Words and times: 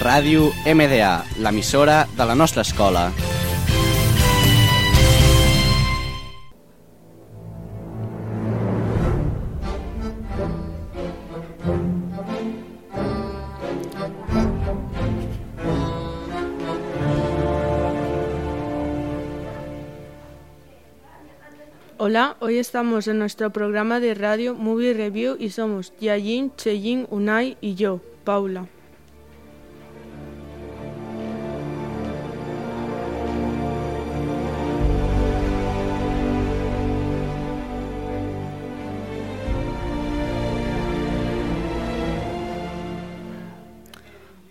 Ràdio 0.00 0.46
MDA, 0.64 1.26
l'emissora 1.44 2.06
de 2.16 2.24
la 2.24 2.34
nostra 2.34 2.62
escola. 2.62 3.10
Hola, 21.98 22.36
hoy 22.40 22.56
estamos 22.56 23.06
en 23.06 23.18
nuestro 23.18 23.50
programa 23.50 24.00
de 24.00 24.14
radio 24.14 24.54
Movie 24.54 24.94
Review 24.94 25.36
y 25.38 25.50
somos 25.50 25.92
Yayin, 26.00 26.56
Cheyin, 26.56 27.06
Unai 27.10 27.58
y 27.60 27.74
yo, 27.74 28.00
Paula. 28.24 28.66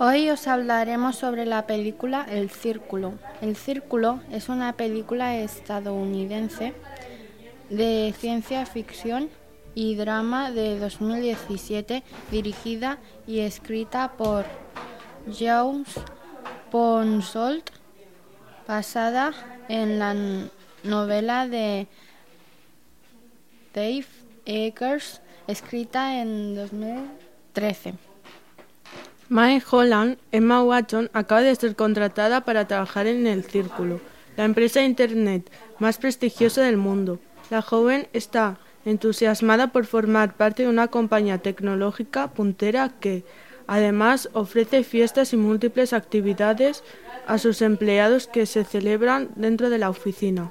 Hoy 0.00 0.30
os 0.30 0.46
hablaremos 0.46 1.16
sobre 1.16 1.44
la 1.44 1.66
película 1.66 2.24
El 2.30 2.50
Círculo. 2.50 3.14
El 3.40 3.56
Círculo 3.56 4.20
es 4.30 4.48
una 4.48 4.74
película 4.74 5.36
estadounidense 5.36 6.72
de 7.68 8.14
ciencia 8.16 8.64
ficción 8.64 9.28
y 9.74 9.96
drama 9.96 10.52
de 10.52 10.78
2017 10.78 12.04
dirigida 12.30 12.98
y 13.26 13.40
escrita 13.40 14.12
por 14.12 14.44
James 15.36 15.88
Ponsolt, 16.70 17.68
basada 18.68 19.32
en 19.68 19.98
la 19.98 20.14
novela 20.84 21.48
de 21.48 21.88
Dave 23.74 24.06
Eggers, 24.46 25.22
escrita 25.48 26.20
en 26.20 26.54
2013. 26.54 28.07
Mae 29.30 29.62
Holland, 29.70 30.16
Emma 30.32 30.62
Watson, 30.62 31.10
acaba 31.12 31.42
de 31.42 31.54
ser 31.54 31.76
contratada 31.76 32.46
para 32.46 32.66
trabajar 32.66 33.06
en 33.06 33.26
El 33.26 33.44
Círculo, 33.44 34.00
la 34.38 34.46
empresa 34.46 34.80
de 34.80 34.86
Internet 34.86 35.50
más 35.78 35.98
prestigiosa 35.98 36.62
del 36.62 36.78
mundo. 36.78 37.18
La 37.50 37.60
joven 37.60 38.08
está 38.14 38.56
entusiasmada 38.86 39.66
por 39.66 39.84
formar 39.84 40.34
parte 40.34 40.62
de 40.62 40.70
una 40.70 40.88
compañía 40.88 41.38
tecnológica 41.38 42.28
puntera 42.28 42.88
que, 43.00 43.22
además, 43.66 44.30
ofrece 44.32 44.82
fiestas 44.82 45.34
y 45.34 45.36
múltiples 45.36 45.92
actividades 45.92 46.82
a 47.26 47.36
sus 47.36 47.60
empleados 47.60 48.28
que 48.28 48.46
se 48.46 48.64
celebran 48.64 49.28
dentro 49.36 49.68
de 49.68 49.76
la 49.76 49.90
oficina. 49.90 50.50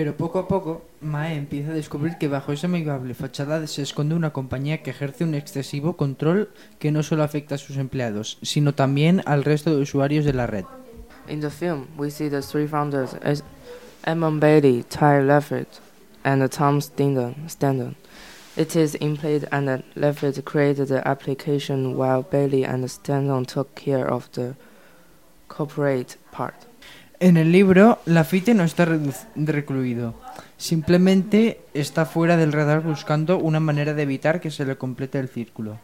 Pero 0.00 0.16
poco 0.16 0.38
a 0.38 0.48
poco, 0.48 0.80
Mae 1.02 1.36
empieza 1.36 1.72
a 1.72 1.74
descubrir 1.74 2.16
que 2.16 2.26
bajo 2.26 2.52
esa 2.52 2.68
amigable 2.68 3.12
fachada 3.12 3.66
se 3.66 3.82
esconde 3.82 4.14
una 4.14 4.32
compañía 4.32 4.82
que 4.82 4.92
ejerce 4.92 5.24
un 5.24 5.34
excesivo 5.34 5.98
control 5.98 6.48
que 6.78 6.90
no 6.90 7.02
solo 7.02 7.22
afecta 7.22 7.56
a 7.56 7.58
sus 7.58 7.76
empleados, 7.76 8.38
sino 8.40 8.72
también 8.72 9.20
al 9.26 9.44
resto 9.44 9.76
de 9.76 9.82
usuarios 9.82 10.24
de 10.24 10.32
la 10.32 10.46
red. 10.46 10.64
In 11.28 11.42
the 11.42 11.50
film, 11.50 11.86
we 11.98 12.10
see 12.10 12.30
the 12.30 12.40
three 12.40 12.66
founders 12.66 13.12
as 13.22 13.44
Bailey, 14.06 14.84
Ty 14.84 15.20
Leffert, 15.20 15.68
and 16.24 16.50
Tom. 16.50 16.80
Standen. 16.80 17.94
It 18.56 18.74
is 18.74 18.94
implied 19.02 19.48
and 19.52 19.84
Leffert 19.94 20.42
created 20.46 20.88
the 20.88 21.06
application 21.06 21.94
while 21.98 22.22
Bailey 22.22 22.64
and 22.64 22.88
Standen 22.90 23.44
took 23.46 23.74
care 23.74 24.10
of 24.10 24.32
the 24.32 24.56
corporate 25.48 26.16
part. 26.32 26.69
En 27.22 27.36
el 27.36 27.52
libro, 27.52 27.98
Lafitte 28.06 28.54
no 28.54 28.64
está 28.64 28.88
recluido. 29.36 30.14
Simplemente 30.56 31.60
está 31.74 32.06
fuera 32.06 32.38
del 32.38 32.50
radar 32.50 32.80
buscando 32.80 33.36
una 33.36 33.60
manera 33.60 33.92
de 33.92 34.04
evitar 34.04 34.40
que 34.40 34.50
se 34.50 34.64
le 34.64 34.78
complete 34.78 35.18
el 35.18 35.28
círculo. 35.28 35.78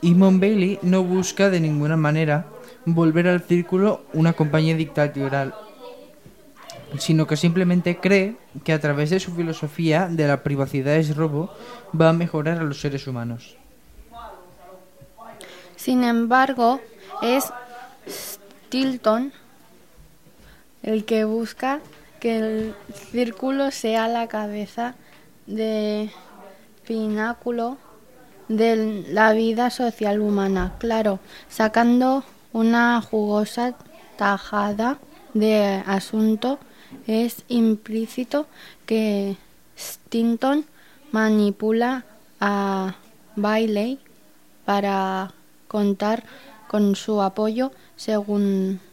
Imon 0.00 0.40
Bailey 0.40 0.78
no 0.80 1.04
busca 1.04 1.50
de 1.50 1.60
ninguna 1.60 1.98
manera 1.98 2.46
volver 2.86 3.28
al 3.28 3.42
círculo 3.42 4.06
una 4.14 4.32
compañía 4.32 4.74
dictatorial, 4.74 5.54
sino 6.96 7.26
que 7.26 7.36
simplemente 7.36 7.98
cree 7.98 8.36
que 8.64 8.72
a 8.72 8.80
través 8.80 9.10
de 9.10 9.20
su 9.20 9.34
filosofía 9.34 10.08
de 10.10 10.26
la 10.26 10.42
privacidad 10.42 10.96
es 10.96 11.14
robo 11.14 11.52
va 11.98 12.08
a 12.08 12.14
mejorar 12.14 12.58
a 12.58 12.64
los 12.64 12.80
seres 12.80 13.06
humanos. 13.06 13.58
Sin 15.76 16.02
embargo, 16.02 16.80
es 17.20 17.52
Stilton 18.08 19.34
el 20.82 21.04
que 21.04 21.24
busca 21.24 21.80
que 22.20 22.38
el 22.38 22.74
círculo 23.10 23.70
sea 23.70 24.08
la 24.08 24.28
cabeza 24.28 24.94
de 25.46 26.10
pináculo 26.86 27.78
de 28.48 29.04
la 29.08 29.32
vida 29.32 29.70
social 29.70 30.20
humana. 30.20 30.74
Claro, 30.78 31.18
sacando 31.48 32.24
una 32.52 33.00
jugosa 33.00 33.74
tajada 34.16 34.98
de 35.34 35.82
asunto, 35.86 36.58
es 37.06 37.44
implícito 37.48 38.46
que 38.86 39.36
Stinton 39.78 40.66
manipula 41.10 42.04
a 42.40 42.94
Bailey 43.36 43.98
para 44.64 45.32
contar 45.68 46.24
con 46.68 46.94
su 46.96 47.22
apoyo 47.22 47.72
según 47.96 48.80
se- 48.80 48.91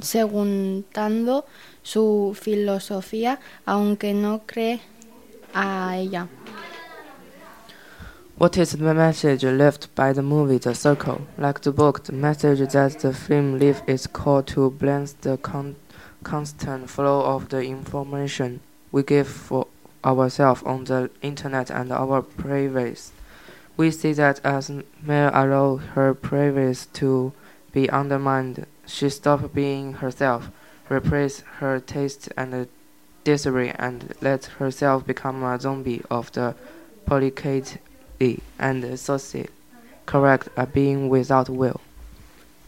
segundando 0.00 1.44
su 1.82 2.36
filosofía, 2.40 3.38
aunque 3.64 4.14
no 4.14 4.42
cree 4.46 4.80
a 5.54 5.96
ella. 5.96 6.28
What 8.38 8.56
is 8.56 8.70
the 8.70 8.94
message 8.94 9.42
left 9.42 9.92
by 9.96 10.12
the 10.12 10.22
movie 10.22 10.58
The 10.58 10.72
Circle? 10.72 11.22
Like 11.36 11.62
the 11.62 11.72
book, 11.72 12.04
the 12.04 12.12
message 12.12 12.60
that 12.72 13.00
the 13.00 13.12
film 13.12 13.58
leaves 13.58 13.82
is 13.88 14.06
called 14.06 14.46
to 14.54 14.70
balance 14.70 15.12
the 15.22 15.38
con- 15.38 15.74
constant 16.22 16.88
flow 16.88 17.24
of 17.24 17.48
the 17.48 17.62
information 17.62 18.60
we 18.92 19.02
give 19.02 19.26
for 19.26 19.66
ourselves 20.04 20.62
on 20.62 20.84
the 20.84 21.10
internet 21.20 21.68
and 21.70 21.90
our 21.90 22.22
privacy. 22.22 23.12
We 23.76 23.90
see 23.90 24.12
that 24.12 24.40
as 24.44 24.70
Mel 25.02 25.30
allowed 25.34 25.78
her 25.94 26.14
privacy 26.14 26.86
to 26.94 27.32
be 27.72 27.90
undermined, 27.90 28.66
she 28.88 29.08
stopped 29.10 29.54
being 29.54 29.94
herself, 30.00 30.50
repressed 30.88 31.44
her 31.60 31.78
taste 31.80 32.30
and 32.36 32.66
desire, 33.24 33.74
and 33.78 34.14
let 34.20 34.46
herself 34.58 35.04
become 35.06 35.44
a 35.44 35.58
zombie 35.60 36.02
of 36.08 36.32
the 36.32 36.54
polycate 37.06 37.78
and 38.58 38.98
social, 38.98 39.46
correct 40.06 40.48
a 40.56 40.66
being 40.66 41.08
without 41.10 41.48
will. 41.48 41.80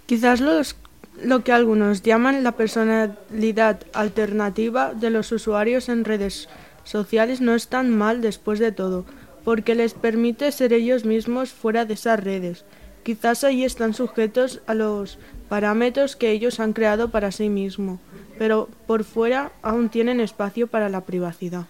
Quizás 0.07 0.41
los- 0.41 0.77
lo 1.23 1.43
que 1.43 1.53
algunos 1.53 2.03
llaman 2.03 2.43
la 2.43 2.53
personalidad 2.53 3.81
alternativa 3.95 4.93
de 4.95 5.11
los 5.11 5.33
usuarios 5.33 5.89
en 5.89 6.05
redes 6.05 6.49
sociales 6.85 7.41
no 7.41 7.55
es 7.55 7.69
tan 7.69 7.91
mal 7.91 8.21
después 8.21 8.59
de 8.59 8.73
todo, 8.73 9.05
porque 9.45 9.75
les 9.75 9.95
permite 9.95 10.53
ser 10.53 10.73
ellos 10.73 11.05
mismos 11.05 11.51
fuera 11.51 11.85
de 11.85 11.95
esas 11.95 12.23
redes. 12.23 12.65
Quizás 13.03 13.45
allí 13.45 13.65
están 13.65 13.95
sujetos 13.95 14.61
a 14.67 14.75
los 14.75 15.19
parámetros 15.49 16.17
que 16.17 16.31
ellos 16.31 16.61
han 16.61 16.73
creado 16.73 17.11
para 17.11 17.33
sí 17.33 17.49
mismos, 17.49 17.99
pero 18.39 18.69
por 18.87 19.05
fuera 19.05 19.53
aún 19.63 19.89
tienen 19.89 20.21
espacio 20.21 20.67
para 20.67 20.89
la 20.89 21.03
privacidad. 21.03 21.67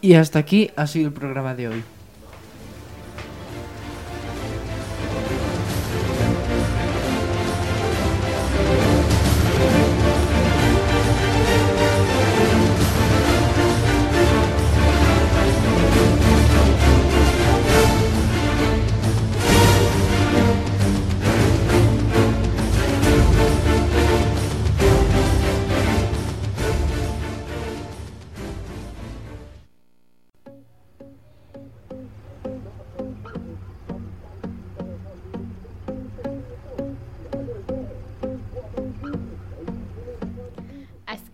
Y 0.00 0.14
hasta 0.14 0.38
aquí 0.38 0.70
ha 0.76 0.86
sido 0.86 1.08
el 1.08 1.12
programa 1.12 1.54
de 1.54 1.68
hoy. 1.68 1.84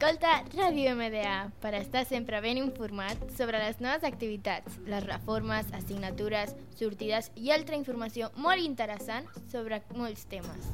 Escolta 0.06 0.44
Ràdio 0.54 0.92
MDA 0.94 1.48
per 1.58 1.72
estar 1.74 2.04
sempre 2.06 2.38
ben 2.38 2.60
informat 2.60 3.18
sobre 3.34 3.58
les 3.58 3.80
noves 3.82 4.04
activitats, 4.06 4.76
les 4.86 5.02
reformes, 5.02 5.66
assignatures, 5.74 6.52
sortides 6.78 7.32
i 7.34 7.50
altra 7.50 7.74
informació 7.74 8.28
molt 8.38 8.62
interessant 8.62 9.26
sobre 9.50 9.80
molts 9.98 10.22
temes. 10.30 10.70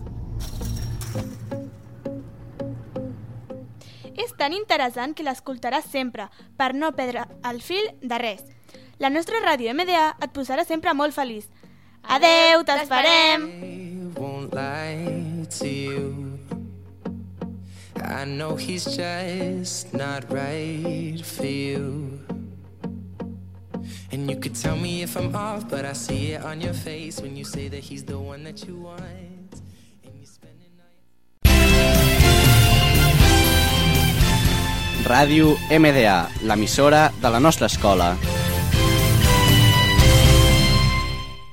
És 4.20 4.37
tan 4.37 4.52
interessant 4.52 5.17
que 5.17 5.25
l'escoltaràs 5.25 5.88
sempre, 5.88 6.29
per 6.61 6.75
no 6.76 6.93
perdre 6.93 7.25
el 7.49 7.64
fil 7.64 7.88
de 8.05 8.20
res. 8.20 8.44
La 9.00 9.08
nostra 9.08 9.40
ràdio 9.40 9.73
MDA 9.73 10.11
et 10.12 10.37
posarà 10.37 10.69
sempre 10.69 10.93
molt 10.93 11.17
feliç. 11.17 11.49
Adeu, 12.05 12.69
t'esperem! 12.69 13.49
won't 14.20 14.52
lie 14.52 15.46
to 15.49 15.67
you. 15.67 16.01
I 18.04 18.25
know 18.25 18.56
he's 18.56 18.84
just 18.84 19.94
not 19.94 20.31
right 20.31 21.22
for 21.25 21.46
you. 21.46 22.20
And 24.10 24.31
you 24.31 24.37
could 24.37 24.54
tell 24.54 24.76
me 24.76 25.02
if 25.02 25.16
I'm 25.16 25.34
off, 25.34 25.69
but 25.69 25.84
I 25.84 25.93
see 25.93 26.32
it 26.32 26.43
on 26.43 26.60
your 26.60 26.75
face 26.75 27.20
when 27.20 27.37
you 27.37 27.44
say 27.44 27.69
that 27.69 27.81
he's 27.81 28.04
the 28.04 28.19
one 28.19 28.44
that 28.44 28.66
you 28.66 28.76
want. 28.76 29.22
Ràdio 35.05 35.56
MDA, 35.69 36.28
l'emissora 36.43 37.12
de 37.20 37.28
la 37.28 37.40
nostra 37.40 37.66
escola. 37.66 38.16